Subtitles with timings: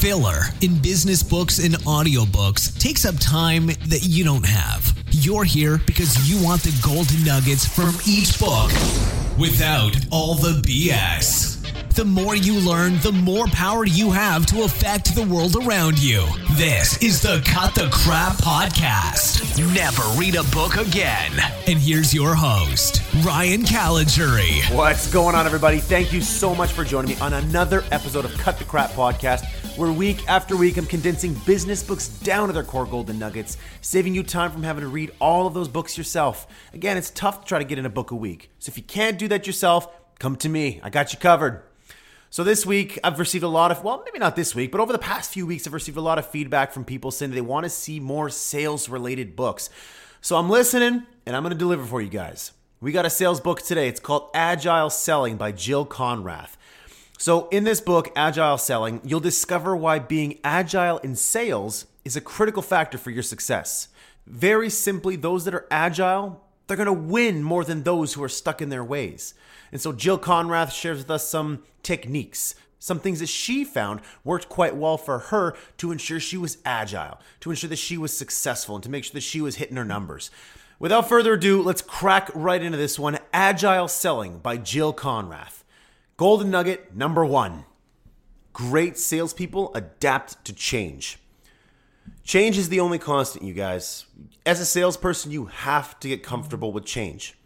[0.00, 4.96] Filler in business books and audiobooks takes up time that you don't have.
[5.10, 8.70] You're here because you want the golden nuggets from each book
[9.38, 11.49] without all the BS.
[12.00, 16.24] The more you learn, the more power you have to affect the world around you.
[16.52, 19.58] This is the Cut the Crap Podcast.
[19.74, 21.30] Never read a book again.
[21.66, 24.74] And here's your host, Ryan Caligiuri.
[24.74, 25.76] What's going on, everybody?
[25.76, 29.44] Thank you so much for joining me on another episode of Cut the Crap Podcast,
[29.76, 34.14] where week after week I'm condensing business books down to their core golden nuggets, saving
[34.14, 36.46] you time from having to read all of those books yourself.
[36.72, 38.50] Again, it's tough to try to get in a book a week.
[38.58, 39.86] So if you can't do that yourself,
[40.18, 40.80] come to me.
[40.82, 41.64] I got you covered.
[42.32, 44.92] So this week, I've received a lot of, well, maybe not this week, but over
[44.92, 47.64] the past few weeks, I've received a lot of feedback from people saying they want
[47.64, 49.68] to see more sales related books.
[50.20, 52.52] So I'm listening and I'm going to deliver for you guys.
[52.80, 53.88] We got a sales book today.
[53.88, 56.56] It's called Agile Selling by Jill Konrath.
[57.18, 62.20] So in this book, Agile Selling, you'll discover why being agile in sales is a
[62.20, 63.88] critical factor for your success.
[64.24, 68.28] Very simply, those that are agile, they're going to win more than those who are
[68.28, 69.34] stuck in their ways.
[69.72, 74.48] And so Jill Konrath shares with us some techniques, some things that she found worked
[74.48, 78.76] quite well for her to ensure she was agile, to ensure that she was successful,
[78.76, 80.30] and to make sure that she was hitting her numbers.
[80.78, 85.64] Without further ado, let's crack right into this one Agile Selling by Jill Konrath.
[86.16, 87.64] Golden nugget number one
[88.52, 91.19] great salespeople adapt to change.
[92.24, 94.06] Change is the only constant, you guys.
[94.46, 97.36] As a salesperson, you have to get comfortable with change.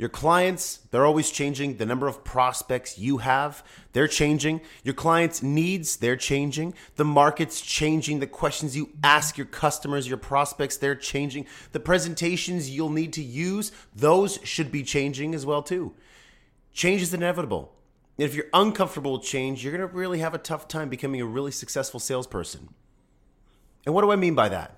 [0.00, 1.76] Your clients, they're always changing.
[1.76, 3.62] The number of prospects you have,
[3.92, 4.62] they're changing.
[4.82, 6.72] Your clients' needs, they're changing.
[6.96, 8.20] The market's changing.
[8.20, 11.44] The questions you ask your customers, your prospects, they're changing.
[11.72, 15.92] The presentations you'll need to use, those should be changing as well too.
[16.72, 17.70] Change is inevitable.
[18.16, 21.20] And if you're uncomfortable with change, you're going to really have a tough time becoming
[21.20, 22.70] a really successful salesperson.
[23.84, 24.76] And what do I mean by that?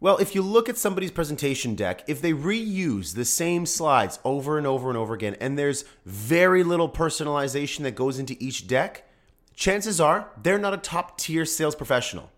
[0.00, 4.56] Well, if you look at somebody's presentation deck, if they reuse the same slides over
[4.56, 9.08] and over and over again, and there's very little personalization that goes into each deck,
[9.56, 12.30] chances are they're not a top tier sales professional.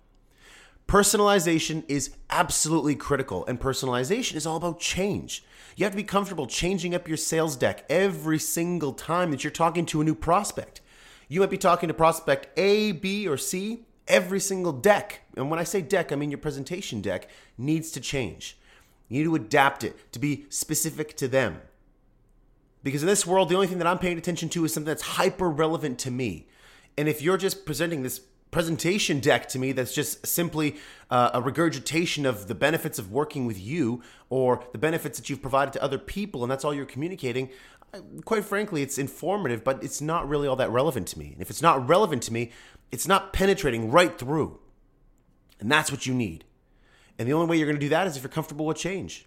[0.88, 5.44] Personalization is absolutely critical, and personalization is all about change.
[5.76, 9.50] You have to be comfortable changing up your sales deck every single time that you're
[9.50, 10.80] talking to a new prospect.
[11.28, 15.58] You might be talking to prospect A, B, or C, every single deck, and when
[15.58, 18.58] I say deck, I mean your presentation deck, needs to change.
[19.08, 21.62] You need to adapt it to be specific to them.
[22.82, 25.02] Because in this world, the only thing that I'm paying attention to is something that's
[25.02, 26.48] hyper relevant to me.
[26.96, 28.20] And if you're just presenting this
[28.50, 30.76] presentation deck to me that's just simply
[31.08, 35.42] uh, a regurgitation of the benefits of working with you or the benefits that you've
[35.42, 37.48] provided to other people, and that's all you're communicating,
[38.24, 41.32] quite frankly, it's informative, but it's not really all that relevant to me.
[41.32, 42.52] And if it's not relevant to me,
[42.90, 44.58] it's not penetrating right through.
[45.58, 46.44] And that's what you need.
[47.18, 49.26] And the only way you're going to do that is if you're comfortable with change.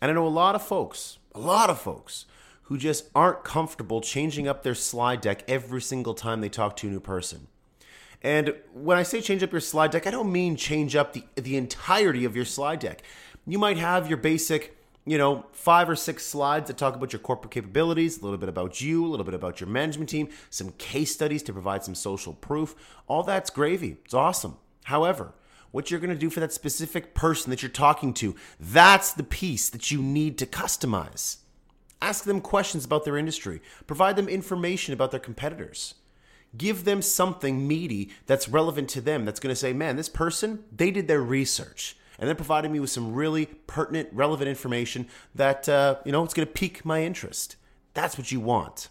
[0.00, 2.26] And I know a lot of folks, a lot of folks
[2.62, 6.88] who just aren't comfortable changing up their slide deck every single time they talk to
[6.88, 7.46] a new person.
[8.22, 11.24] And when I say change up your slide deck, I don't mean change up the,
[11.34, 13.02] the entirety of your slide deck.
[13.46, 17.20] You might have your basic you know, five or six slides that talk about your
[17.20, 20.70] corporate capabilities, a little bit about you, a little bit about your management team, some
[20.72, 22.74] case studies to provide some social proof.
[23.08, 23.96] All that's gravy.
[24.04, 24.58] It's awesome.
[24.84, 25.34] However,
[25.72, 29.22] what you're going to do for that specific person that you're talking to, that's the
[29.24, 31.38] piece that you need to customize.
[32.00, 35.94] Ask them questions about their industry, provide them information about their competitors.
[36.56, 40.64] Give them something meaty that's relevant to them that's going to say, man, this person,
[40.70, 45.68] they did their research and then providing me with some really pertinent, relevant information that,
[45.68, 47.56] uh, you know, it's going to pique my interest.
[47.94, 48.90] That's what you want.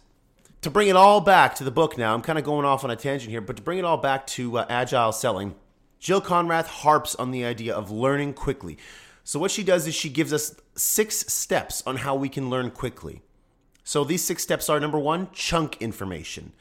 [0.60, 2.90] To bring it all back to the book now, I'm kind of going off on
[2.90, 5.54] a tangent here, but to bring it all back to uh, agile selling,
[5.98, 8.76] Jill Konrath harps on the idea of learning quickly.
[9.24, 12.70] So, what she does is she gives us six steps on how we can learn
[12.70, 13.22] quickly.
[13.82, 16.52] So, these six steps are number one, chunk information.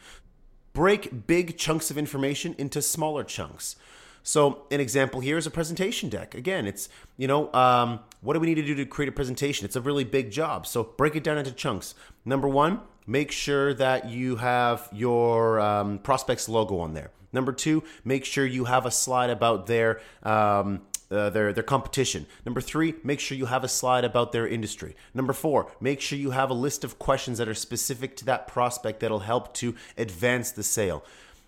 [0.72, 3.76] Break big chunks of information into smaller chunks.
[4.24, 6.36] So an example here is a presentation deck.
[6.36, 9.66] Again, it's, you know, um, what do we need to do to create a presentation?
[9.66, 10.68] It's a really big job.
[10.68, 11.96] So break it down into chunks.
[12.26, 17.12] Number one, make sure that you have your um, prospects logo on there.
[17.34, 22.26] Number two, make sure you have a slide about their um, uh, their their competition.
[22.46, 24.96] Number three, make sure you have a slide about their industry.
[25.14, 28.48] Number four, make sure you have a list of questions that are specific to that
[28.48, 31.04] prospect that'll help to advance the sale.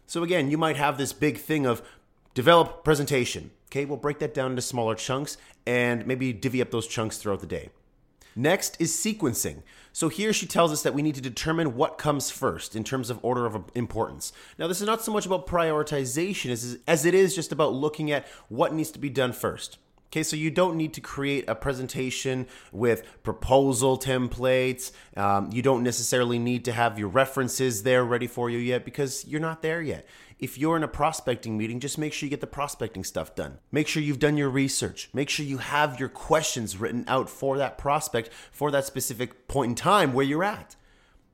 [0.06, 1.82] So again, you might have this big thing of
[2.34, 3.52] Develop presentation.
[3.68, 7.42] Okay, we'll break that down into smaller chunks and maybe divvy up those chunks throughout
[7.42, 7.70] the day.
[8.36, 9.62] Next is sequencing.
[9.92, 13.12] So here she tells us that we need to determine what comes first in terms
[13.12, 14.34] of order of importance.
[14.58, 18.12] Now, this is not so much about prioritization as, as it is just about looking
[18.12, 19.78] at what needs to be done first.
[20.14, 24.92] Okay, so you don't need to create a presentation with proposal templates.
[25.18, 29.26] Um, you don't necessarily need to have your references there ready for you yet because
[29.26, 30.06] you're not there yet.
[30.38, 33.58] If you're in a prospecting meeting, just make sure you get the prospecting stuff done.
[33.72, 35.10] Make sure you've done your research.
[35.14, 39.70] Make sure you have your questions written out for that prospect for that specific point
[39.72, 40.76] in time where you're at.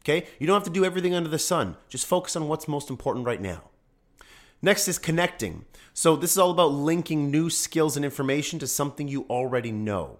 [0.05, 2.89] Okay, you don't have to do everything under the sun, just focus on what's most
[2.89, 3.63] important right now.
[4.61, 5.65] Next is connecting.
[5.93, 10.19] So, this is all about linking new skills and information to something you already know.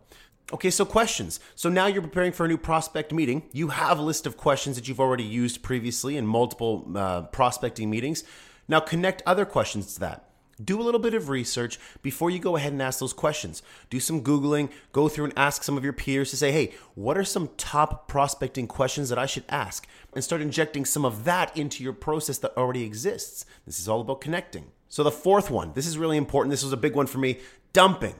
[0.51, 1.39] Okay, so questions.
[1.55, 3.43] So now you're preparing for a new prospect meeting.
[3.51, 7.89] You have a list of questions that you've already used previously in multiple uh, prospecting
[7.89, 8.23] meetings.
[8.67, 10.28] Now connect other questions to that.
[10.63, 13.61] Do a little bit of research before you go ahead and ask those questions.
[13.89, 17.17] Do some Googling, go through and ask some of your peers to say, hey, what
[17.17, 19.87] are some top prospecting questions that I should ask?
[20.13, 23.45] And start injecting some of that into your process that already exists.
[23.65, 24.71] This is all about connecting.
[24.89, 26.51] So, the fourth one, this is really important.
[26.51, 27.39] This was a big one for me
[27.73, 28.15] dumping.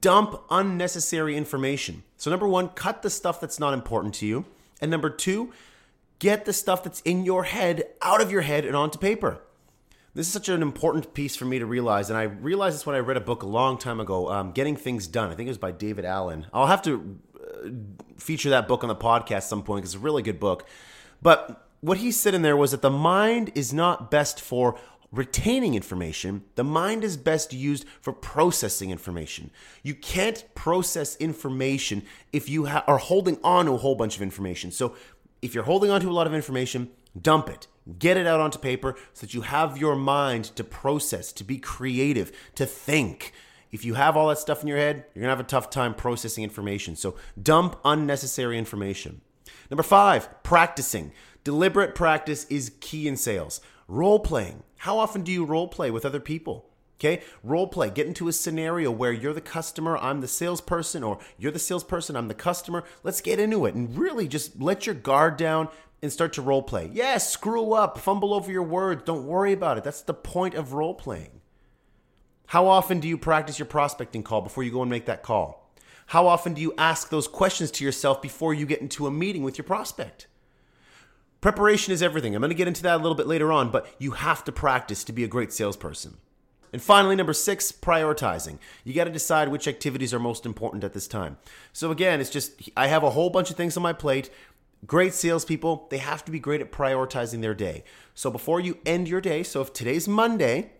[0.00, 2.02] Dump unnecessary information.
[2.16, 4.46] So, number one, cut the stuff that's not important to you.
[4.80, 5.52] And number two,
[6.18, 9.40] get the stuff that's in your head out of your head and onto paper.
[10.16, 12.96] This is such an important piece for me to realize, and I realized this when
[12.96, 15.50] I read a book a long time ago, um, "Getting Things Done." I think it
[15.50, 16.46] was by David Allen.
[16.54, 17.68] I'll have to uh,
[18.16, 20.66] feature that book on the podcast some point because it's a really good book.
[21.20, 24.80] But what he said in there was that the mind is not best for
[25.12, 29.50] retaining information, the mind is best used for processing information.
[29.82, 32.02] You can't process information
[32.32, 34.70] if you ha- are holding on to a whole bunch of information.
[34.70, 34.96] So,
[35.42, 36.90] if you're holding on to a lot of information,
[37.20, 37.66] dump it.
[37.98, 41.58] Get it out onto paper so that you have your mind to process, to be
[41.58, 43.32] creative, to think.
[43.70, 45.94] If you have all that stuff in your head, you're to have a tough time
[45.94, 46.96] processing information.
[46.96, 49.20] So dump unnecessary information.
[49.70, 51.12] Number five, practicing.
[51.44, 53.60] Deliberate practice is key in sales.
[53.88, 54.62] Role playing.
[54.78, 56.70] How often do you role play with other people?
[56.98, 57.90] Okay, role play.
[57.90, 62.16] Get into a scenario where you're the customer, I'm the salesperson, or you're the salesperson,
[62.16, 62.84] I'm the customer.
[63.02, 65.68] Let's get into it and really just let your guard down
[66.02, 66.90] and start to role play.
[66.92, 69.02] Yeah, screw up, fumble over your words.
[69.04, 69.84] Don't worry about it.
[69.84, 71.42] That's the point of role playing.
[72.46, 75.72] How often do you practice your prospecting call before you go and make that call?
[76.06, 79.42] How often do you ask those questions to yourself before you get into a meeting
[79.42, 80.28] with your prospect?
[81.40, 82.34] Preparation is everything.
[82.34, 84.52] I'm going to get into that a little bit later on, but you have to
[84.52, 86.16] practice to be a great salesperson.
[86.72, 88.58] And finally, number six, prioritizing.
[88.84, 91.38] You got to decide which activities are most important at this time.
[91.72, 94.30] So, again, it's just I have a whole bunch of things on my plate.
[94.84, 97.82] Great salespeople, they have to be great at prioritizing their day.
[98.14, 100.72] So before you end your day, so if today's Monday,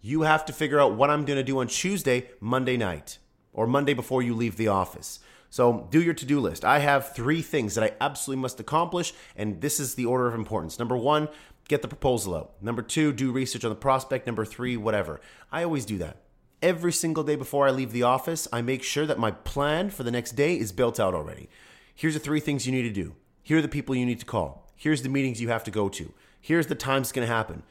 [0.00, 3.18] you have to figure out what I'm going to do on Tuesday, Monday night,
[3.52, 5.20] or Monday before you leave the office.
[5.50, 6.64] So do your to do list.
[6.64, 10.34] I have three things that I absolutely must accomplish, and this is the order of
[10.34, 10.78] importance.
[10.78, 11.28] Number one,
[11.68, 12.54] get the proposal out.
[12.60, 14.26] Number two, do research on the prospect.
[14.26, 15.20] Number three, whatever.
[15.52, 16.16] I always do that.
[16.60, 20.02] Every single day before I leave the office, I make sure that my plan for
[20.02, 21.48] the next day is built out already.
[21.94, 24.26] Here's the three things you need to do here are the people you need to
[24.26, 24.70] call.
[24.76, 26.12] Here's the meetings you have to go to.
[26.40, 27.62] Here's the times it's going to happen.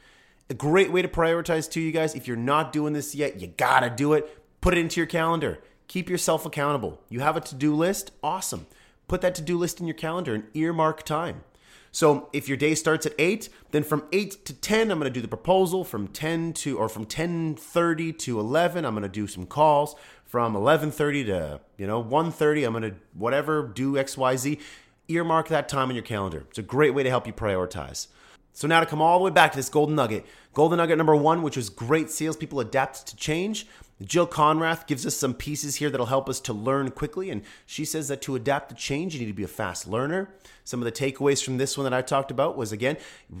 [0.50, 2.14] A great way to prioritize to you guys.
[2.14, 4.60] If you're not doing this yet, you got to do it.
[4.60, 5.60] Put it into your calendar.
[5.86, 7.00] Keep yourself accountable.
[7.08, 8.10] You have a to do list?
[8.22, 8.66] Awesome.
[9.06, 11.44] Put that to do list in your calendar and earmark time.
[11.90, 15.14] So if your day starts at 8, then from 8 to 10 I'm going to
[15.14, 19.26] do the proposal from 10 to or from 10:30 to 11 I'm going to do
[19.26, 24.60] some calls from 11:30 to, you know, 1:30 I'm going to whatever do XYZ
[25.08, 26.44] earmark that time in your calendar.
[26.50, 28.08] It's a great way to help you prioritize.
[28.52, 30.26] So now to come all the way back to this golden nugget.
[30.52, 33.66] Golden nugget number one, which was great salespeople adapt to change.
[34.02, 37.30] Jill Konrath gives us some pieces here that'll help us to learn quickly.
[37.30, 40.30] And she says that to adapt to change, you need to be a fast learner.
[40.64, 42.96] Some of the takeaways from this one that I talked about was again,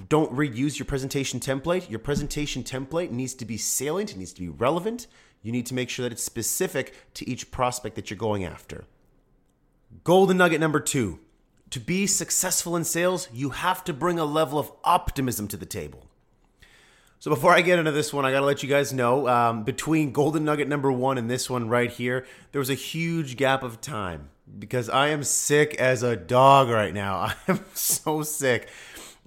[0.08, 1.88] don't reuse your presentation template.
[1.88, 5.06] Your presentation template needs to be salient, it needs to be relevant.
[5.42, 8.84] You need to make sure that it's specific to each prospect that you're going after.
[10.02, 11.20] Golden nugget number two
[11.70, 15.66] to be successful in sales, you have to bring a level of optimism to the
[15.66, 16.07] table.
[17.20, 19.64] So before I get into this one, I got to let you guys know um,
[19.64, 23.64] between Golden Nugget number one and this one right here, there was a huge gap
[23.64, 27.16] of time because I am sick as a dog right now.
[27.18, 28.68] I am so sick.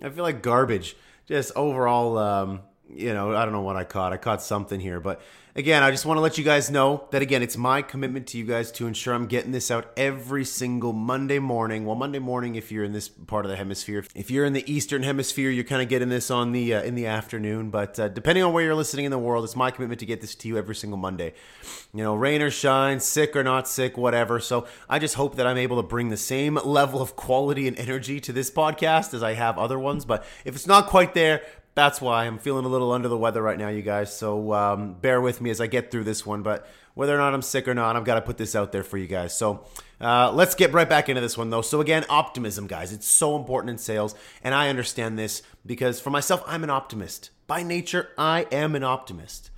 [0.01, 0.95] I feel like garbage.
[1.25, 2.61] Just overall, um,
[2.95, 4.13] you know, I don't know what I caught.
[4.13, 5.21] I caught something here, but
[5.55, 8.37] again, I just want to let you guys know that again, it's my commitment to
[8.37, 11.85] you guys to ensure I'm getting this out every single Monday morning.
[11.85, 14.05] Well, Monday morning if you're in this part of the hemisphere.
[14.15, 16.95] If you're in the eastern hemisphere, you're kind of getting this on the uh, in
[16.95, 19.99] the afternoon, but uh, depending on where you're listening in the world, it's my commitment
[19.99, 21.33] to get this to you every single Monday.
[21.93, 24.39] You know, rain or shine, sick or not sick, whatever.
[24.39, 27.77] So, I just hope that I'm able to bring the same level of quality and
[27.77, 31.41] energy to this podcast as I have other ones, but if it's not quite there,
[31.73, 34.15] that's why I'm feeling a little under the weather right now, you guys.
[34.15, 36.43] So um, bear with me as I get through this one.
[36.43, 38.83] But whether or not I'm sick or not, I've got to put this out there
[38.83, 39.37] for you guys.
[39.37, 39.65] So
[40.01, 41.61] uh, let's get right back into this one, though.
[41.61, 42.91] So again, optimism, guys.
[42.91, 47.29] It's so important in sales, and I understand this because for myself, I'm an optimist.
[47.47, 49.50] By nature, I am an optimist.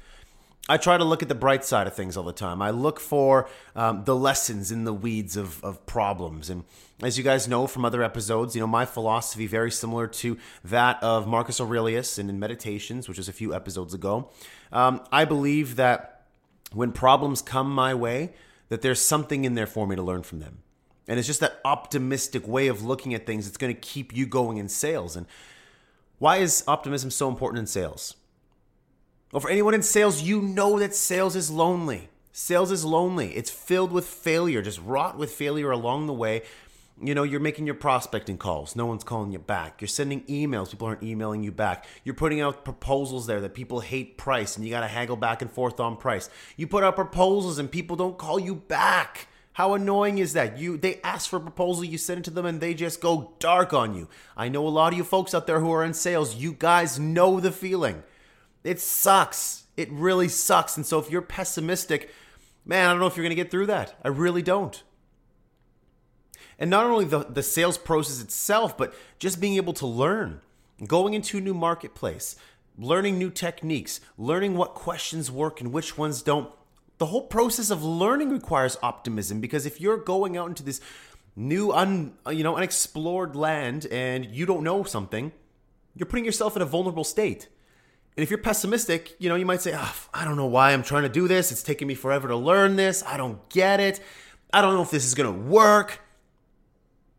[0.70, 2.62] I try to look at the bright side of things all the time.
[2.62, 6.50] I look for um, the lessons in the weeds of, of problems.
[6.50, 6.64] And
[7.02, 11.04] as you guys know from other episodes, you know, my philosophy very similar to that
[11.04, 14.30] of Marcus Aurelius and in Meditations, which was a few episodes ago.
[14.72, 16.24] Um, I believe that
[16.72, 18.32] when problems come my way,
[18.70, 20.60] that there's something in there for me to learn from them.
[21.10, 24.26] And it's just that optimistic way of looking at things that's going to keep you
[24.26, 25.18] going in sales.
[25.18, 25.28] And
[26.20, 28.16] why is optimism so important in sales?
[29.34, 32.10] Well, for anyone in sales, you know that sales is lonely.
[32.32, 33.36] Sales is lonely.
[33.36, 36.44] It's filled with failure, just wrought with failure along the way.
[37.02, 38.76] You know, you're making your prospecting calls.
[38.76, 39.82] No one's calling you back.
[39.82, 40.70] You're sending emails.
[40.70, 41.88] People aren't emailing you back.
[42.04, 45.42] You're putting out proposals there that people hate price and you got to haggle back
[45.42, 46.30] and forth on price.
[46.56, 49.28] You put out proposals and people don't call you back.
[49.54, 50.60] How annoying is that?
[50.60, 53.34] You they ask for a proposal, you send it to them and they just go
[53.40, 54.10] dark on you.
[54.38, 57.00] I know a lot of you folks out there who are in sales, you guys
[57.00, 58.04] know the feeling.
[58.64, 59.66] It sucks.
[59.76, 60.78] It really sucks.
[60.78, 62.10] And so if you're pessimistic,
[62.66, 63.96] man, I don't know if you're going to get through that.
[64.04, 64.82] I really don't.
[66.60, 70.42] And not only the, the sales process itself, but just being able to learn,
[70.88, 72.36] going into a new marketplace,
[72.78, 76.50] learning new techniques, learning what questions work and which ones don't.
[77.00, 80.80] The whole process of learning requires optimism because if you're going out into this
[81.36, 85.32] new un, you know unexplored land and you don't know something,
[85.96, 87.48] you're putting yourself in a vulnerable state.
[88.16, 90.84] And if you're pessimistic, you know, you might say, oh, I don't know why I'm
[90.84, 91.52] trying to do this.
[91.52, 93.04] It's taking me forever to learn this.
[93.04, 94.00] I don't get it.
[94.54, 96.00] I don't know if this is going to work.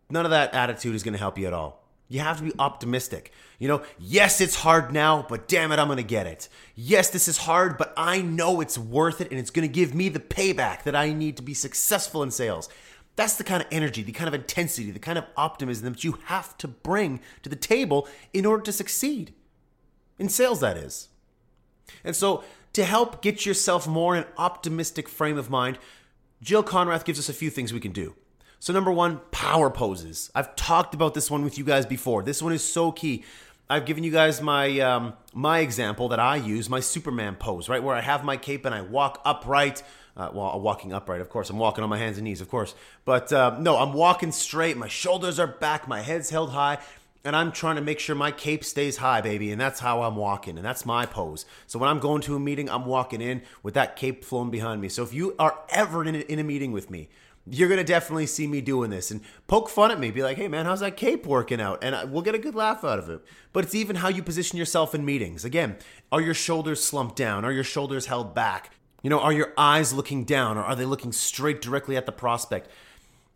[0.09, 1.83] None of that attitude is going to help you at all.
[2.09, 3.33] You have to be optimistic.
[3.59, 6.49] You know, yes, it's hard now, but damn it, I'm going to get it.
[6.77, 9.95] Yes, this is hard, but I know it's worth it and it's going to give
[9.95, 12.69] me the payback that I need to be successful in sales.
[13.17, 16.19] That's the kind of energy, the kind of intensity, the kind of optimism that you
[16.27, 19.33] have to bring to the table in order to succeed.
[20.19, 21.09] In sales, that is.
[22.05, 25.79] And so, to help get yourself more in an optimistic frame of mind,
[26.43, 28.15] Jill Konrath gives us a few things we can do.
[28.59, 30.31] So, number one, power poses.
[30.35, 32.23] I've talked about this one with you guys before.
[32.23, 33.25] This one is so key.
[33.69, 37.83] I've given you guys my um, my example that I use, my Superman pose, right,
[37.83, 39.83] where I have my cape and I walk upright.
[40.17, 41.51] Uh, well, walking upright, of course.
[41.51, 42.75] I'm walking on my hands and knees, of course.
[43.05, 44.77] But uh, no, I'm walking straight.
[44.77, 45.89] My shoulders are back.
[45.89, 46.79] My head's held high
[47.25, 50.17] and I'm trying to make sure my cape stays high, baby, and that's how I'm
[50.17, 51.47] walking, and that's my pose.
[51.67, 54.83] So when I'm going to a meeting, I'm walking in with that cape flowing behind
[54.83, 54.89] me.
[54.89, 57.09] So if you are ever in a, in a meeting with me,
[57.47, 60.11] you're gonna definitely see me doing this and poke fun at me.
[60.11, 62.85] Be like, "Hey, man, how's that cape working out?" And we'll get a good laugh
[62.85, 63.21] out of it.
[63.53, 65.45] But it's even how you position yourself in meetings.
[65.45, 65.77] Again,
[66.11, 67.45] are your shoulders slumped down?
[67.45, 68.71] Are your shoulders held back?
[69.03, 72.13] You know, are your eyes looking down, or are they looking straight directly at the
[72.13, 72.71] prospect?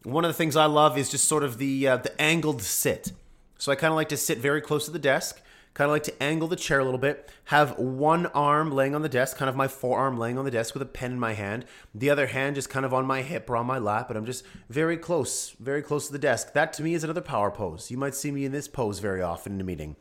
[0.04, 3.12] One of the things I love is just sort of the uh, the angled sit.
[3.59, 5.43] So I kind of like to sit very close to the desk,
[5.75, 9.03] kind of like to angle the chair a little bit, have one arm laying on
[9.03, 11.35] the desk, kind of my forearm laying on the desk with a pen in my
[11.35, 14.17] hand, the other hand just kind of on my hip or on my lap, and
[14.17, 16.53] I'm just very close, very close to the desk.
[16.53, 17.91] That to me is another power pose.
[17.91, 19.97] You might see me in this pose very often in a meeting.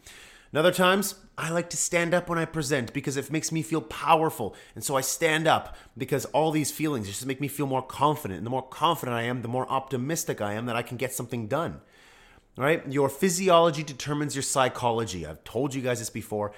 [0.52, 3.64] And other times, I like to stand up when I present because it makes me
[3.64, 4.56] feel powerful.
[4.76, 8.38] And so I stand up because all these feelings just make me feel more confident.
[8.38, 11.14] And the more confident I am, the more optimistic I am that I can get
[11.14, 11.82] something done
[12.58, 12.84] right?
[12.92, 15.26] Your physiology determines your psychology.
[15.26, 16.52] I've told you guys this before.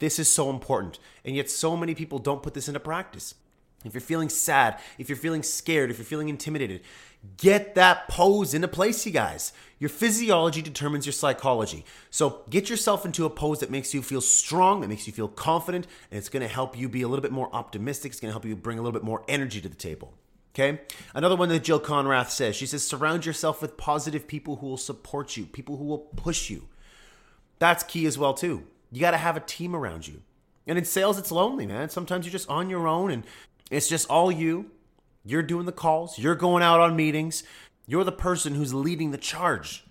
[0.00, 0.98] This is so important.
[1.24, 3.34] And yet, so many people don't put this into practice.
[3.84, 6.80] If you're feeling sad, if you're feeling scared, if you're feeling intimidated,
[7.36, 9.52] get that pose into place, you guys.
[9.78, 11.84] Your physiology determines your psychology.
[12.10, 15.28] So get yourself into a pose that makes you feel strong, that makes you feel
[15.28, 18.12] confident, and it's gonna help you be a little bit more optimistic.
[18.12, 20.14] It's gonna help you bring a little bit more energy to the table.
[20.54, 20.80] Okay.
[21.14, 24.76] Another one that Jill Konrath says she says, surround yourself with positive people who will
[24.76, 26.68] support you, people who will push you.
[27.58, 28.64] That's key as well, too.
[28.92, 30.22] You got to have a team around you.
[30.66, 31.88] And in sales, it's lonely, man.
[31.88, 33.24] Sometimes you're just on your own and
[33.70, 34.70] it's just all you.
[35.24, 37.44] You're doing the calls, you're going out on meetings,
[37.86, 39.82] you're the person who's leading the charge.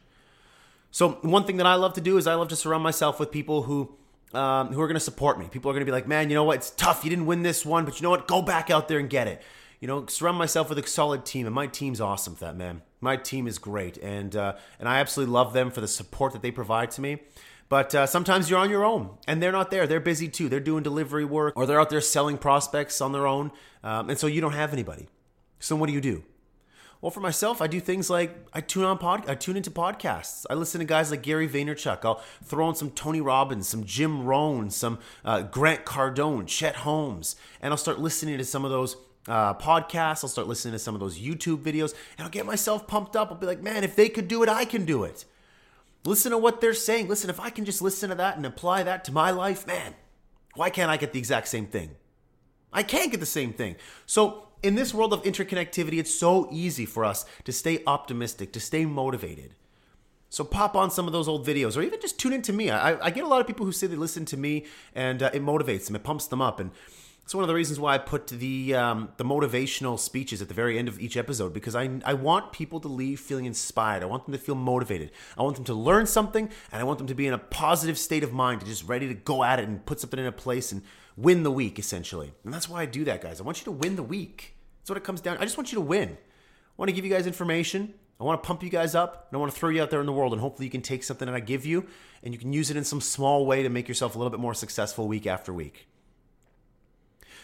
[0.91, 3.31] So, one thing that I love to do is I love to surround myself with
[3.31, 3.95] people who
[4.35, 5.47] um, who are going to support me.
[5.49, 6.57] People are going to be like, man, you know what?
[6.57, 7.03] It's tough.
[7.03, 8.27] You didn't win this one, but you know what?
[8.27, 9.41] Go back out there and get it.
[9.83, 12.83] You know, surround myself with a solid team, and my team's awesome that, man.
[13.01, 16.41] My team is great, and uh, and I absolutely love them for the support that
[16.41, 17.17] they provide to me.
[17.67, 19.85] But uh, sometimes you're on your own, and they're not there.
[19.85, 20.47] They're busy too.
[20.47, 23.51] They're doing delivery work, or they're out there selling prospects on their own,
[23.83, 25.09] um, and so you don't have anybody.
[25.59, 26.23] So what do you do?
[27.01, 30.45] Well, for myself, I do things like I tune on pod, I tune into podcasts.
[30.49, 32.05] I listen to guys like Gary Vaynerchuk.
[32.05, 37.35] I'll throw on some Tony Robbins, some Jim Rohn, some uh, Grant Cardone, Chet Holmes,
[37.59, 38.95] and I'll start listening to some of those
[39.27, 40.23] uh, podcasts.
[40.23, 43.31] I'll start listening to some of those YouTube videos, and I'll get myself pumped up.
[43.31, 45.25] I'll be like, man, if they could do it, I can do it.
[46.05, 47.07] Listen to what they're saying.
[47.07, 49.95] Listen, if I can just listen to that and apply that to my life, man,
[50.55, 51.91] why can't I get the exact same thing?
[52.73, 53.75] I can't get the same thing.
[54.05, 58.59] So in this world of interconnectivity, it's so easy for us to stay optimistic, to
[58.59, 59.55] stay motivated.
[60.29, 62.71] So pop on some of those old videos, or even just tune into me.
[62.71, 64.65] I, I get a lot of people who say they listen to me,
[64.95, 66.71] and uh, it motivates them, it pumps them up, and
[67.23, 70.53] it's one of the reasons why I put the um, the motivational speeches at the
[70.53, 74.03] very end of each episode because I I want people to leave feeling inspired.
[74.03, 75.11] I want them to feel motivated.
[75.37, 77.97] I want them to learn something, and I want them to be in a positive
[77.97, 80.33] state of mind, to just ready to go at it and put something in a
[80.33, 80.81] place and
[81.15, 82.33] win the week, essentially.
[82.43, 83.39] And that's why I do that, guys.
[83.39, 84.55] I want you to win the week.
[84.81, 85.37] That's what it comes down.
[85.37, 86.09] I just want you to win.
[86.09, 87.93] I want to give you guys information.
[88.19, 90.01] I want to pump you guys up, and I want to throw you out there
[90.01, 91.87] in the world, and hopefully you can take something that I give you,
[92.21, 94.39] and you can use it in some small way to make yourself a little bit
[94.39, 95.87] more successful week after week.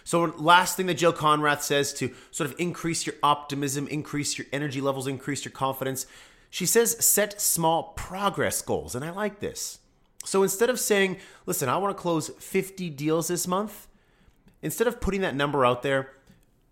[0.04, 4.48] So, last thing that Jill Konrath says to sort of increase your optimism, increase your
[4.52, 6.06] energy levels, increase your confidence,
[6.50, 8.96] she says set small progress goals.
[8.96, 9.80] And I like this.
[10.26, 13.88] So instead of saying, listen, I want to close 50 deals this month,
[14.62, 16.12] instead of putting that number out there,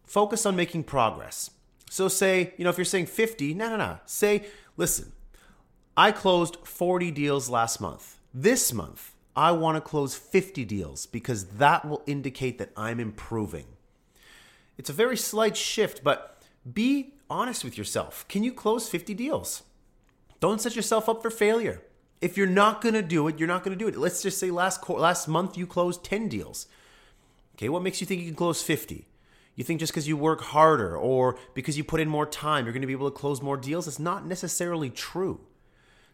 [0.05, 1.51] focus on making progress.
[1.89, 3.99] So say, you know, if you're saying 50, no, no, no.
[4.05, 5.13] Say, listen,
[5.95, 8.19] I closed 40 deals last month.
[8.33, 13.65] This month, I want to close 50 deals because that will indicate that I'm improving.
[14.79, 16.41] It's a very slight shift, but
[16.73, 18.27] be honest with yourself.
[18.27, 19.61] Can you close 50 deals?
[20.39, 21.83] Don't set yourself up for failure.
[22.19, 23.95] If you're not going to do it, you're not going to do it.
[23.95, 26.65] Let's just say last last month you closed 10 deals.
[27.55, 29.07] Okay, what makes you think you can close 50?
[29.55, 32.73] You think just because you work harder or because you put in more time, you're
[32.73, 33.87] going to be able to close more deals?
[33.87, 35.41] It's not necessarily true.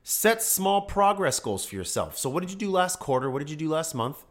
[0.03, 2.17] Set small progress goals for yourself.
[2.17, 3.31] So, what did you do last quarter?
[3.31, 4.23] What did you do last month?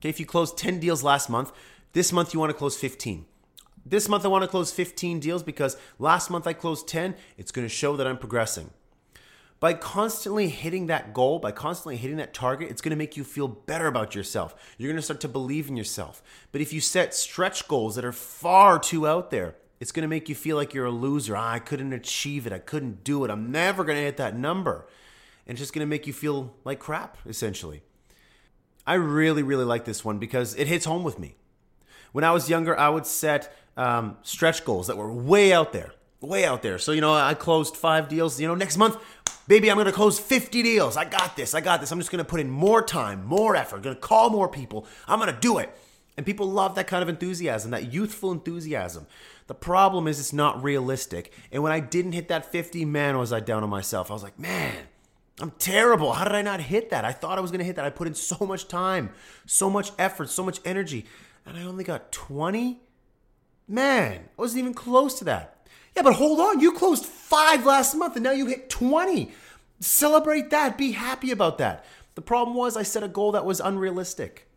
[0.00, 1.52] Okay, if you closed 10 deals last month,
[1.92, 3.26] this month you want to close 15.
[3.84, 7.14] This month I want to close 15 deals because last month I closed 10.
[7.36, 8.70] It's going to show that I'm progressing
[9.58, 13.24] by constantly hitting that goal, by constantly hitting that target, it's going to make you
[13.24, 14.54] feel better about yourself.
[14.76, 16.22] You're going to start to believe in yourself.
[16.52, 20.08] But if you set stretch goals that are far too out there, it's going to
[20.08, 21.36] make you feel like you're a loser.
[21.36, 22.52] Ah, I couldn't achieve it.
[22.52, 23.30] I couldn't do it.
[23.30, 24.86] I'm never going to hit that number.
[25.46, 27.82] And it's just going to make you feel like crap, essentially.
[28.86, 31.36] I really, really like this one because it hits home with me.
[32.12, 35.92] When I was younger, I would set um, stretch goals that were way out there,
[36.20, 36.78] way out there.
[36.78, 38.40] So, you know, I closed five deals.
[38.40, 38.96] You know, next month,
[39.48, 40.96] Baby, I'm going to close 50 deals.
[40.96, 41.54] I got this.
[41.54, 41.92] I got this.
[41.92, 43.82] I'm just going to put in more time, more effort.
[43.82, 44.86] Going to call more people.
[45.06, 45.70] I'm going to do it.
[46.16, 49.06] And people love that kind of enthusiasm, that youthful enthusiasm.
[49.46, 51.32] The problem is it's not realistic.
[51.52, 54.10] And when I didn't hit that 50, man, was I down on myself.
[54.10, 54.74] I was like, man,
[55.40, 56.14] I'm terrible.
[56.14, 57.04] How did I not hit that?
[57.04, 57.84] I thought I was going to hit that.
[57.84, 59.10] I put in so much time,
[59.44, 61.04] so much effort, so much energy,
[61.44, 62.80] and I only got 20?
[63.68, 65.66] Man, I wasn't even close to that.
[65.94, 66.60] Yeah, but hold on.
[66.60, 69.32] You closed five last month and now you hit 20.
[69.80, 70.78] Celebrate that.
[70.78, 71.84] Be happy about that.
[72.14, 74.48] The problem was I set a goal that was unrealistic.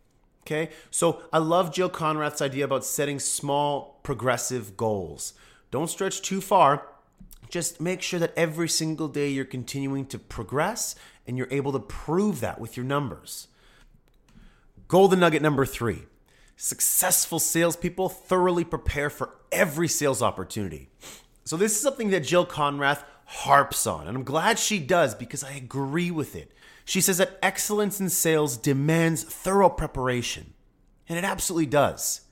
[0.42, 5.34] Okay, so I love Jill Konrath's idea about setting small, progressive goals.
[5.70, 6.86] Don't stretch too far.
[7.50, 10.94] Just make sure that every single day you're continuing to progress
[11.26, 13.48] and you're able to prove that with your numbers.
[14.88, 16.06] Golden nugget number three
[16.56, 20.90] successful salespeople thoroughly prepare for every sales opportunity.
[21.44, 25.42] So this is something that Jill Konrath harps on, and I'm glad she does because
[25.42, 26.52] I agree with it.
[26.84, 30.52] She says that excellence in sales demands thorough preparation,
[31.08, 32.22] and it absolutely does.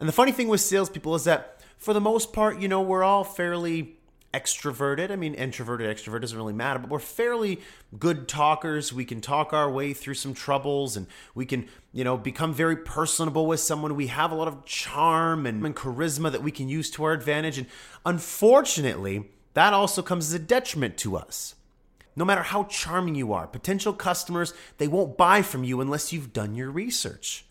[0.00, 3.04] And the funny thing with salespeople is that for the most part, you know, we're
[3.04, 3.98] all fairly
[4.34, 5.10] extroverted.
[5.12, 7.60] I mean, introverted, extrovert doesn't really matter, but we're fairly
[7.98, 8.92] good talkers.
[8.92, 12.76] We can talk our way through some troubles and we can, you know, become very
[12.76, 13.94] personable with someone.
[13.94, 17.12] We have a lot of charm and, and charisma that we can use to our
[17.12, 17.58] advantage.
[17.58, 17.68] And
[18.04, 21.54] unfortunately, that also comes as a detriment to us.
[22.16, 26.32] No matter how charming you are, potential customers, they won't buy from you unless you've
[26.32, 27.44] done your research.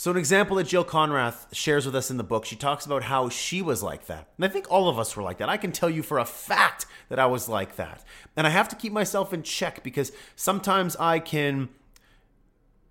[0.00, 3.02] So, an example that Jill Konrath shares with us in the book, she talks about
[3.02, 4.28] how she was like that.
[4.38, 5.50] And I think all of us were like that.
[5.50, 8.02] I can tell you for a fact that I was like that.
[8.34, 11.68] And I have to keep myself in check because sometimes I can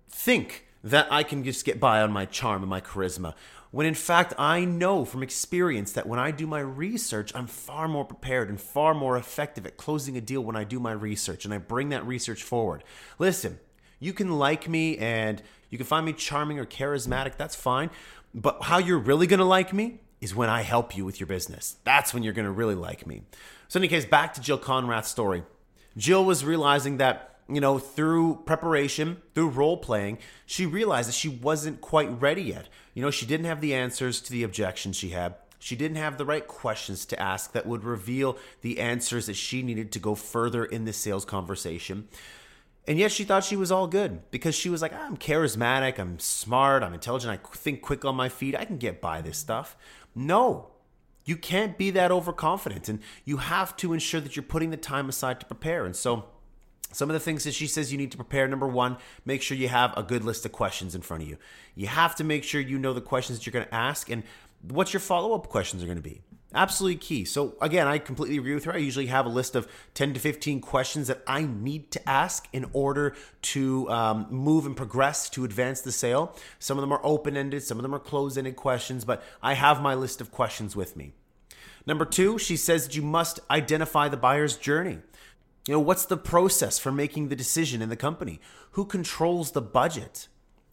[0.08, 3.34] think that I can just get by on my charm and my charisma.
[3.72, 7.88] When in fact, I know from experience that when I do my research, I'm far
[7.88, 11.44] more prepared and far more effective at closing a deal when I do my research
[11.44, 12.84] and I bring that research forward.
[13.18, 13.58] Listen,
[13.98, 17.90] you can like me and you can find me charming or charismatic, that's fine.
[18.34, 21.76] But how you're really gonna like me is when I help you with your business.
[21.84, 23.22] That's when you're gonna really like me.
[23.68, 25.44] So, in any case, back to Jill Konrath's story.
[25.96, 31.28] Jill was realizing that you know, through preparation, through role playing, she realized that she
[31.28, 32.68] wasn't quite ready yet.
[32.94, 35.34] You know, she didn't have the answers to the objections she had.
[35.58, 39.62] She didn't have the right questions to ask that would reveal the answers that she
[39.62, 42.08] needed to go further in the sales conversation.
[42.86, 45.98] And yet she thought she was all good because she was like, ah, I'm charismatic,
[45.98, 49.38] I'm smart, I'm intelligent, I think quick on my feet, I can get by this
[49.38, 49.76] stuff.
[50.14, 50.70] No,
[51.24, 52.88] you can't be that overconfident.
[52.88, 55.84] And you have to ensure that you're putting the time aside to prepare.
[55.84, 56.24] And so,
[56.92, 59.56] some of the things that she says you need to prepare number one, make sure
[59.56, 61.36] you have a good list of questions in front of you.
[61.76, 64.24] You have to make sure you know the questions that you're going to ask and
[64.62, 66.20] what your follow up questions are going to be.
[66.52, 67.24] Absolutely key.
[67.24, 68.72] So, again, I completely agree with her.
[68.72, 72.48] I usually have a list of 10 to 15 questions that I need to ask
[72.52, 76.36] in order to um, move and progress to advance the sale.
[76.58, 79.54] Some of them are open ended, some of them are closed ended questions, but I
[79.54, 81.12] have my list of questions with me.
[81.86, 84.98] Number two, she says that you must identify the buyer's journey.
[85.68, 88.40] You know, what's the process for making the decision in the company?
[88.72, 90.26] Who controls the budget?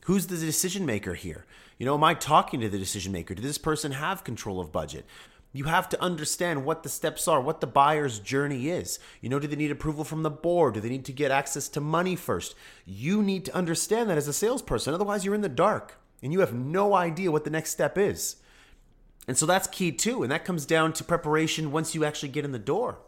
[0.05, 1.45] Who's the decision maker here?
[1.77, 3.35] You know, am I talking to the decision maker?
[3.35, 5.05] Does this person have control of budget?
[5.53, 8.99] You have to understand what the steps are, what the buyer's journey is.
[9.21, 10.75] You know, do they need approval from the board?
[10.75, 12.53] Do they need to get access to money first?
[12.85, 14.93] You need to understand that as a salesperson.
[14.93, 18.37] Otherwise, you're in the dark and you have no idea what the next step is.
[19.27, 20.23] And so that's key too.
[20.23, 22.99] And that comes down to preparation once you actually get in the door.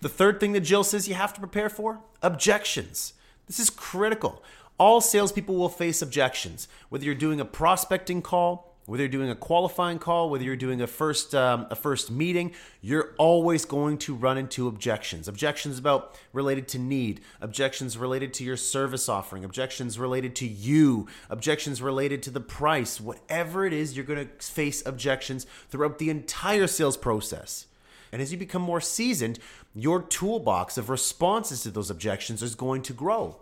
[0.00, 3.14] The third thing that Jill says you have to prepare for objections.
[3.46, 4.42] This is critical.
[4.78, 9.36] All salespeople will face objections, whether you're doing a prospecting call, whether you're doing a
[9.36, 14.12] qualifying call, whether you're doing a first um, a first meeting, you're always going to
[14.12, 15.28] run into objections.
[15.28, 21.06] Objections about related to need, objections related to your service offering, objections related to you,
[21.28, 23.00] objections related to the price.
[23.00, 27.66] Whatever it is, you're going to face objections throughout the entire sales process.
[28.10, 29.38] And as you become more seasoned,
[29.72, 33.36] your toolbox of responses to those objections is going to grow.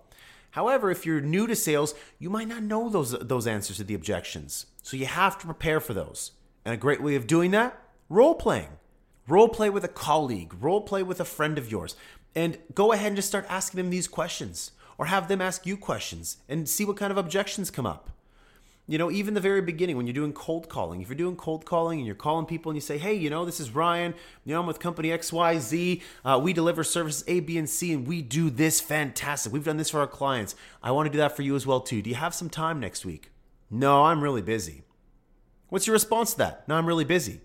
[0.58, 3.94] However, if you're new to sales, you might not know those, those answers to the
[3.94, 4.66] objections.
[4.82, 6.32] So you have to prepare for those.
[6.64, 8.70] And a great way of doing that, role playing.
[9.28, 11.94] Role play with a colleague, role play with a friend of yours,
[12.34, 15.76] and go ahead and just start asking them these questions or have them ask you
[15.76, 18.10] questions and see what kind of objections come up
[18.90, 21.66] you know, even the very beginning when you're doing cold calling, if you're doing cold
[21.66, 24.14] calling and you're calling people and you say, hey, you know, this is Ryan,
[24.46, 26.00] you know, I'm with company XYZ.
[26.24, 29.52] Uh, we deliver services A, B, and C, and we do this fantastic.
[29.52, 30.56] We've done this for our clients.
[30.82, 32.00] I want to do that for you as well, too.
[32.00, 33.30] Do you have some time next week?
[33.70, 34.84] No, I'm really busy.
[35.68, 36.66] What's your response to that?
[36.66, 37.42] No, I'm really busy.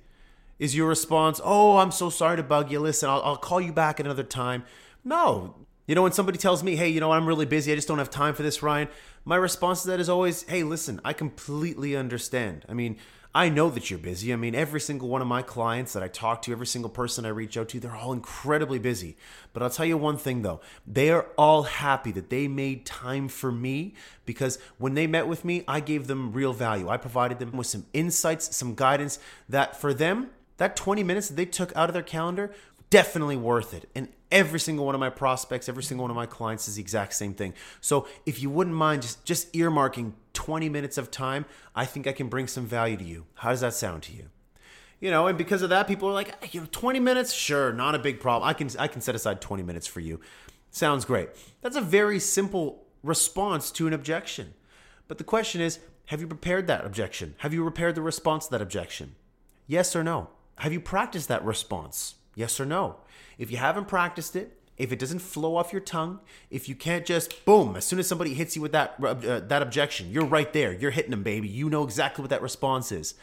[0.59, 2.79] Is your response, oh, I'm so sorry to bug you.
[2.79, 4.63] Listen, I'll, I'll call you back another time.
[5.03, 7.87] No, you know, when somebody tells me, hey, you know, I'm really busy, I just
[7.87, 8.87] don't have time for this, Ryan,
[9.25, 12.65] my response to that is always, hey, listen, I completely understand.
[12.69, 12.97] I mean,
[13.35, 14.31] I know that you're busy.
[14.31, 17.25] I mean, every single one of my clients that I talk to, every single person
[17.25, 19.17] I reach out to, they're all incredibly busy.
[19.53, 23.27] But I'll tell you one thing though, they are all happy that they made time
[23.27, 26.89] for me because when they met with me, I gave them real value.
[26.89, 29.17] I provided them with some insights, some guidance
[29.49, 32.53] that for them, that 20 minutes that they took out of their calendar
[32.91, 33.89] definitely worth it.
[33.95, 36.81] And every single one of my prospects, every single one of my clients is the
[36.81, 37.53] exact same thing.
[37.79, 42.11] So if you wouldn't mind just just earmarking 20 minutes of time, I think I
[42.11, 43.25] can bring some value to you.
[43.35, 44.29] How does that sound to you?
[44.99, 47.93] You know, and because of that, people are like, you know, 20 minutes, sure, not
[47.93, 48.49] a big problem.
[48.49, 50.19] I can I can set aside 20 minutes for you.
[50.71, 51.29] Sounds great.
[51.61, 54.55] That's a very simple response to an objection.
[55.07, 57.35] But the question is, have you prepared that objection?
[57.39, 59.15] Have you prepared the response to that objection?
[59.67, 60.29] Yes or no?
[60.57, 62.15] Have you practiced that response?
[62.35, 62.97] Yes or no?
[63.37, 66.19] If you haven't practiced it, if it doesn't flow off your tongue,
[66.49, 69.61] if you can't just boom, as soon as somebody hits you with that uh, that
[69.61, 70.73] objection, you're right there.
[70.73, 71.47] You're hitting them, baby.
[71.47, 73.13] You know exactly what that response is.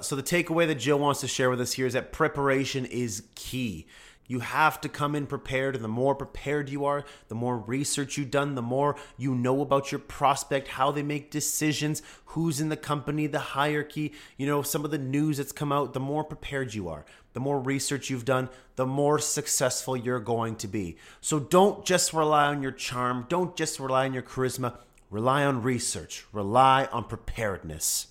[0.00, 3.24] So the takeaway that Jill wants to share with us here is that preparation is
[3.34, 3.86] key.
[4.26, 8.16] You have to come in prepared, and the more prepared you are, the more research
[8.16, 12.68] you've done, the more you know about your prospect, how they make decisions, who's in
[12.68, 16.22] the company, the hierarchy, you know, some of the news that's come out, the more
[16.22, 20.96] prepared you are, the more research you've done, the more successful you're going to be.
[21.20, 24.76] So don't just rely on your charm, don't just rely on your charisma,
[25.10, 28.08] rely on research, rely on preparedness.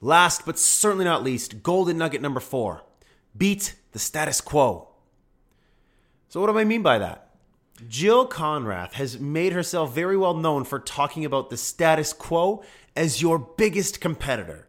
[0.00, 2.82] Last but certainly not least, golden nugget number four
[3.36, 4.88] beat the status quo.
[6.28, 7.30] So, what do I mean by that?
[7.88, 12.62] Jill Konrath has made herself very well known for talking about the status quo
[12.94, 14.68] as your biggest competitor.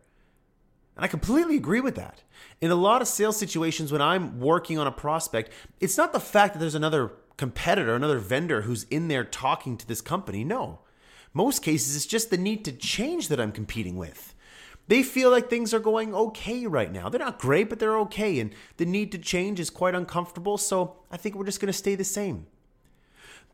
[0.96, 2.24] And I completely agree with that.
[2.60, 6.20] In a lot of sales situations, when I'm working on a prospect, it's not the
[6.20, 10.44] fact that there's another competitor, another vendor who's in there talking to this company.
[10.44, 10.80] No.
[11.34, 14.36] Most cases, it's just the need to change that I'm competing with.
[14.88, 17.08] They feel like things are going okay right now.
[17.08, 18.40] They're not great, but they're okay.
[18.40, 20.58] And the need to change is quite uncomfortable.
[20.58, 22.48] So I think we're just going to stay the same.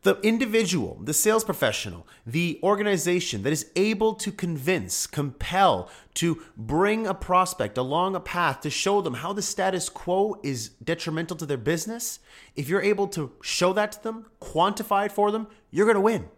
[0.04, 7.08] The individual, the sales professional, the organization that is able to convince, compel, to bring
[7.08, 11.46] a prospect along a path to show them how the status quo is detrimental to
[11.46, 12.20] their business,
[12.56, 16.02] if you're able to show that to them, quantify it for them, you're going to
[16.02, 16.30] win.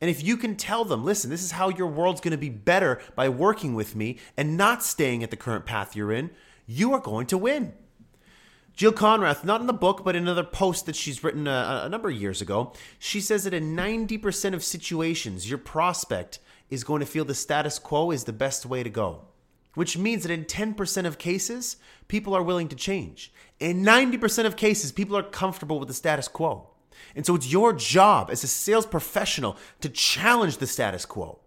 [0.00, 2.48] And if you can tell them, listen, this is how your world's going to be
[2.48, 6.30] better by working with me and not staying at the current path you're in,
[6.66, 7.72] you are going to win.
[8.74, 11.88] Jill Konrath, not in the book, but in another post that she's written a, a
[11.88, 16.38] number of years ago, she says that in 90% of situations, your prospect
[16.70, 19.22] is going to feel the status quo is the best way to go,
[19.74, 21.76] which means that in 10% of cases,
[22.08, 23.32] people are willing to change.
[23.60, 26.70] In 90% of cases, people are comfortable with the status quo.
[27.14, 31.40] And so it's your job as a sales professional to challenge the status quo.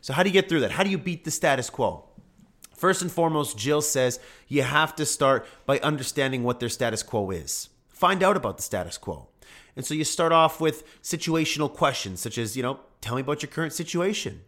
[0.00, 0.70] So, how do you get through that?
[0.70, 2.08] How do you beat the status quo?
[2.78, 7.30] First and foremost, Jill says you have to start by understanding what their status quo
[7.32, 7.70] is.
[7.88, 9.26] Find out about the status quo.
[9.74, 13.42] And so you start off with situational questions such as, you know, tell me about
[13.42, 14.42] your current situation.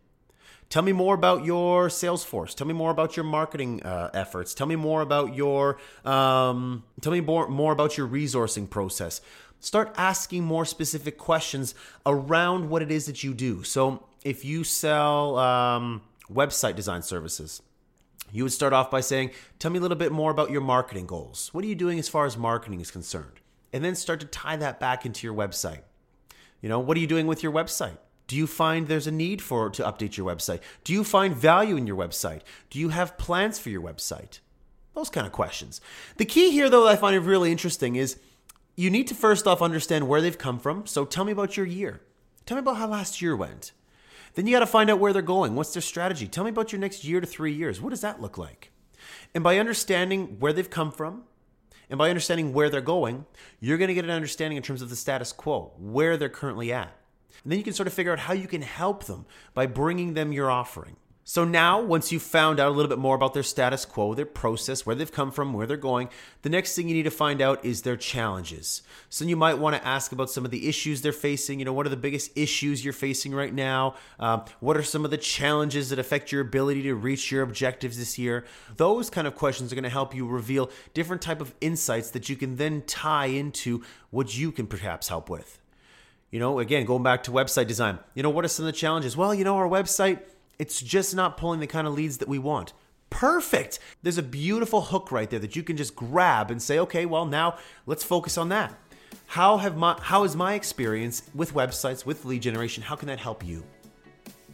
[0.68, 2.54] Tell me more about your sales force.
[2.54, 4.54] Tell me more about your marketing uh, efforts.
[4.54, 9.20] Tell me more about your um, tell me more more about your resourcing process.
[9.58, 11.74] Start asking more specific questions
[12.06, 13.64] around what it is that you do.
[13.64, 17.60] So if you sell um, website design services,
[18.32, 21.06] you would start off by saying, Tell me a little bit more about your marketing
[21.06, 21.50] goals.
[21.52, 23.40] What are you doing as far as marketing is concerned?
[23.72, 25.82] And then start to tie that back into your website.
[26.60, 27.98] You know, what are you doing with your website?
[28.26, 30.60] Do you find there's a need for to update your website?
[30.84, 32.42] Do you find value in your website?
[32.68, 34.38] Do you have plans for your website?
[34.94, 35.80] Those kind of questions.
[36.16, 38.18] The key here, though, that I find really interesting is
[38.76, 40.86] you need to first off understand where they've come from.
[40.86, 42.02] So tell me about your year.
[42.46, 43.72] Tell me about how last year went.
[44.34, 45.54] Then you got to find out where they're going.
[45.54, 46.28] What's their strategy?
[46.28, 47.80] Tell me about your next year to three years.
[47.80, 48.70] What does that look like?
[49.34, 51.24] And by understanding where they've come from,
[51.88, 53.26] and by understanding where they're going,
[53.58, 56.72] you're going to get an understanding in terms of the status quo, where they're currently
[56.72, 56.96] at.
[57.42, 60.14] And then you can sort of figure out how you can help them by bringing
[60.14, 60.96] them your offering.
[61.30, 64.26] So now, once you've found out a little bit more about their status quo, their
[64.26, 66.08] process, where they've come from, where they're going,
[66.42, 68.82] the next thing you need to find out is their challenges.
[69.10, 71.60] So you might want to ask about some of the issues they're facing.
[71.60, 73.94] You know, what are the biggest issues you're facing right now?
[74.18, 77.96] Um, what are some of the challenges that affect your ability to reach your objectives
[77.96, 78.44] this year?
[78.76, 82.28] Those kind of questions are going to help you reveal different type of insights that
[82.28, 85.60] you can then tie into what you can perhaps help with.
[86.32, 88.00] You know, again, going back to website design.
[88.14, 89.16] You know, what are some of the challenges?
[89.16, 90.22] Well, you know, our website
[90.60, 92.74] it's just not pulling the kind of leads that we want.
[93.08, 93.78] Perfect.
[94.02, 97.24] There's a beautiful hook right there that you can just grab and say, okay, well,
[97.24, 98.74] now let's focus on that.
[99.26, 102.82] How have my how is my experience with websites, with lead generation?
[102.82, 103.64] How can that help you?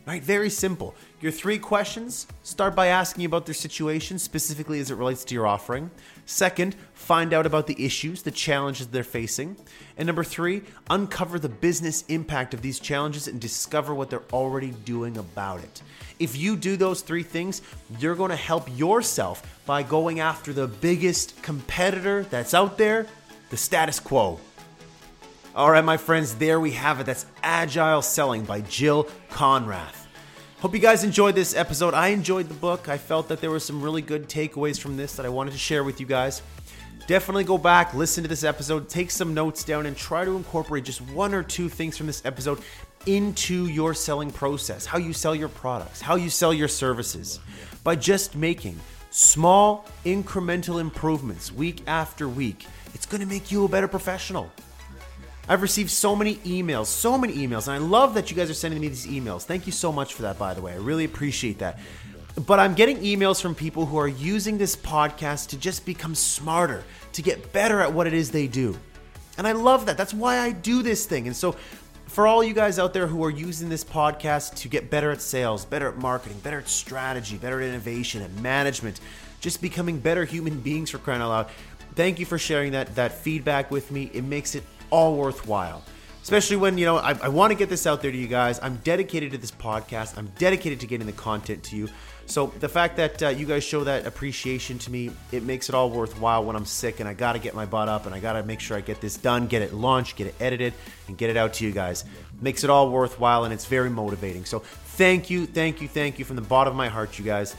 [0.06, 0.22] Right?
[0.22, 0.94] Very simple.
[1.20, 5.48] Your three questions start by asking about their situation, specifically as it relates to your
[5.48, 5.90] offering.
[6.26, 9.56] Second, find out about the issues, the challenges they're facing.
[9.96, 14.70] And number three, uncover the business impact of these challenges and discover what they're already
[14.84, 15.82] doing about it.
[16.20, 17.60] If you do those three things,
[17.98, 23.08] you're going to help yourself by going after the biggest competitor that's out there
[23.50, 24.38] the status quo.
[25.56, 27.06] All right, my friends, there we have it.
[27.06, 30.04] That's Agile Selling by Jill Konrath.
[30.58, 31.94] Hope you guys enjoyed this episode.
[31.94, 32.90] I enjoyed the book.
[32.90, 35.58] I felt that there were some really good takeaways from this that I wanted to
[35.58, 36.42] share with you guys.
[37.06, 40.84] Definitely go back, listen to this episode, take some notes down, and try to incorporate
[40.84, 42.60] just one or two things from this episode
[43.06, 47.40] into your selling process how you sell your products, how you sell your services
[47.82, 52.66] by just making small incremental improvements week after week.
[52.92, 54.52] It's going to make you a better professional.
[55.48, 58.54] I've received so many emails, so many emails, and I love that you guys are
[58.54, 59.44] sending me these emails.
[59.44, 60.72] Thank you so much for that, by the way.
[60.72, 61.78] I really appreciate that.
[62.46, 66.82] But I'm getting emails from people who are using this podcast to just become smarter,
[67.12, 68.76] to get better at what it is they do.
[69.38, 69.96] And I love that.
[69.96, 71.26] That's why I do this thing.
[71.28, 71.54] And so,
[72.06, 75.20] for all you guys out there who are using this podcast to get better at
[75.20, 79.00] sales, better at marketing, better at strategy, better at innovation and management,
[79.40, 81.48] just becoming better human beings for crying out loud,
[81.94, 84.10] thank you for sharing that, that feedback with me.
[84.12, 85.82] It makes it all worthwhile.
[86.26, 88.58] especially when, you know, I, I want to get this out there to you guys.
[88.60, 91.88] I'm dedicated to this podcast, I'm dedicated to getting the content to you.
[92.28, 95.76] So the fact that uh, you guys show that appreciation to me, it makes it
[95.76, 98.18] all worthwhile when I'm sick and I got to get my butt up and I
[98.18, 100.74] got to make sure I get this done, get it launched, get it edited,
[101.06, 102.04] and get it out to you guys.
[102.40, 104.44] Makes it all worthwhile and it's very motivating.
[104.44, 107.54] So thank you, thank you, thank you from the bottom of my heart, you guys.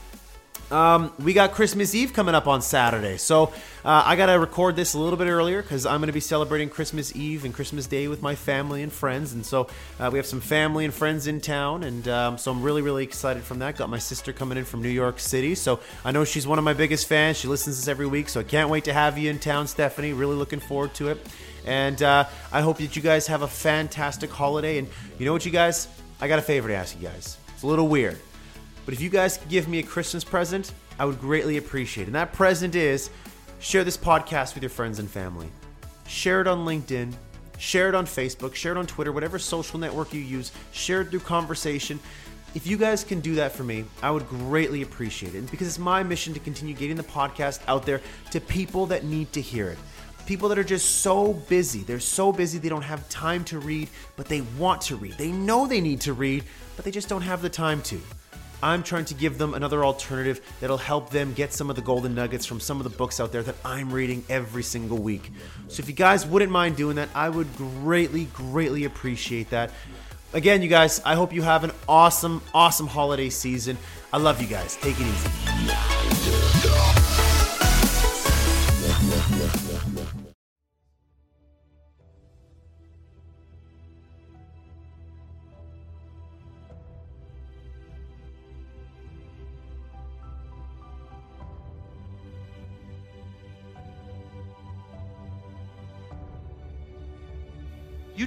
[0.69, 3.17] Um, we got Christmas Eve coming up on Saturday.
[3.17, 3.53] So
[3.85, 6.19] uh, I got to record this a little bit earlier because I'm going to be
[6.19, 9.31] celebrating Christmas Eve and Christmas Day with my family and friends.
[9.31, 11.83] And so uh, we have some family and friends in town.
[11.83, 13.77] And um, so I'm really, really excited from that.
[13.77, 15.55] Got my sister coming in from New York City.
[15.55, 17.37] So I know she's one of my biggest fans.
[17.37, 18.27] She listens to this every week.
[18.27, 20.11] So I can't wait to have you in town, Stephanie.
[20.11, 21.25] Really looking forward to it.
[21.65, 24.79] And uh, I hope that you guys have a fantastic holiday.
[24.79, 25.87] And you know what, you guys?
[26.19, 27.37] I got a favor to ask you guys.
[27.53, 28.19] It's a little weird.
[28.87, 32.07] But if you guys could give me a Christmas present, I would greatly appreciate it.
[32.07, 33.09] And that present is
[33.59, 35.51] share this podcast with your friends and family.
[36.07, 37.11] Share it on LinkedIn,
[37.57, 41.09] share it on Facebook, share it on Twitter, whatever social network you use, share it
[41.09, 41.99] through conversation.
[42.55, 45.51] If you guys can do that for me, I would greatly appreciate it.
[45.51, 47.99] Because it's my mission to continue getting the podcast out there
[48.31, 49.77] to people that need to hear it.
[50.27, 51.83] People that are just so busy.
[51.83, 55.17] They're so busy they don't have time to read, but they want to read.
[55.17, 56.45] They know they need to read,
[56.77, 57.99] but they just don't have the time to.
[58.61, 62.15] I'm trying to give them another alternative that'll help them get some of the golden
[62.15, 65.31] nuggets from some of the books out there that I'm reading every single week.
[65.67, 69.71] So if you guys wouldn't mind doing that, I would greatly, greatly appreciate that.
[70.33, 73.77] Again, you guys, I hope you have an awesome, awesome holiday season.
[74.11, 74.75] I love you guys.
[74.77, 76.96] Take it easy.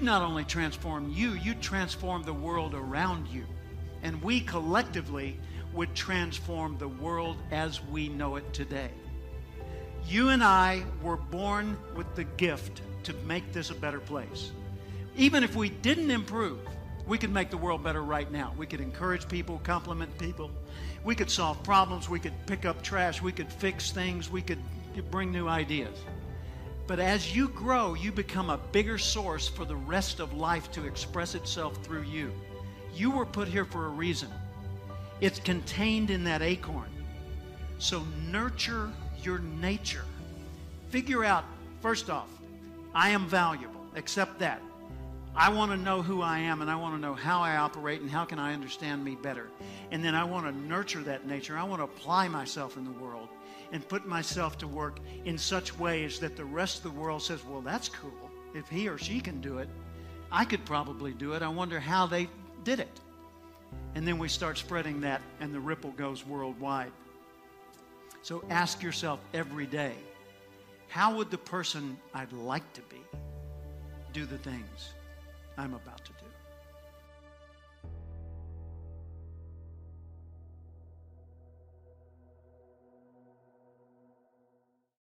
[0.01, 3.45] You'd not only transform you, you'd transform the world around you.
[4.03, 5.39] And we collectively
[5.75, 8.91] would transform the world as we know it today.
[10.07, 14.53] You and I were born with the gift to make this a better place.
[15.17, 16.61] Even if we didn't improve,
[17.07, 18.55] we could make the world better right now.
[18.57, 20.51] We could encourage people, compliment people.
[21.05, 22.09] We could solve problems.
[22.09, 23.21] We could pick up trash.
[23.21, 24.31] We could fix things.
[24.31, 24.61] We could
[25.11, 25.99] bring new ideas.
[26.91, 30.87] But as you grow, you become a bigger source for the rest of life to
[30.87, 32.33] express itself through you.
[32.97, 34.29] You were put here for a reason,
[35.21, 36.91] it's contained in that acorn.
[37.79, 38.91] So nurture
[39.23, 40.03] your nature.
[40.89, 41.45] Figure out,
[41.81, 42.29] first off,
[42.93, 43.87] I am valuable.
[43.95, 44.61] Accept that.
[45.37, 48.01] I want to know who I am and I want to know how I operate
[48.01, 49.47] and how can I understand me better.
[49.93, 51.57] And then I want to nurture that nature.
[51.57, 53.29] I want to apply myself in the world
[53.73, 57.45] and put myself to work in such ways that the rest of the world says,
[57.45, 58.31] well, that's cool.
[58.55, 59.69] If he or she can do it,
[60.33, 61.43] I could probably do it.
[61.43, 62.29] I wonder how they
[62.65, 63.01] did it.
[63.95, 66.93] And then we start spreading that, and the ripple goes worldwide.
[68.23, 69.95] So ask yourself every day
[70.89, 73.01] how would the person I'd like to be
[74.13, 74.91] do the things
[75.57, 76.20] I'm about to do?